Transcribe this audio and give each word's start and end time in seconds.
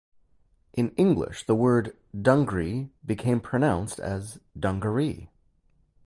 In 0.73 0.95
English, 0.95 1.45
the 1.45 1.53
word 1.53 1.95
"dungri" 2.17 2.89
became 3.05 3.39
pronounced 3.39 3.99
as 3.99 4.39
"dungaree". 4.59 5.29